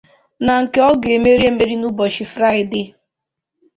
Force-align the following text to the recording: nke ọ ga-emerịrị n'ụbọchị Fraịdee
nke 0.61 0.79
ọ 0.89 0.91
ga-emerịrị 1.01 1.73
n'ụbọchị 1.79 2.23
Fraịdee 2.31 2.87